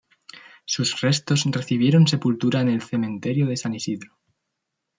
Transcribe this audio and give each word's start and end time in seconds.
Sus 0.65 0.99
restos 1.01 1.43
recibieron 1.51 2.07
sepultura 2.07 2.61
en 2.61 2.69
el 2.69 2.81
cementerio 2.81 3.45
de 3.45 3.55
San 3.55 3.75
Isidro. 3.75 4.17